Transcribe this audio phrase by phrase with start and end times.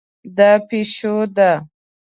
[0.37, 1.51] دا پیشو ده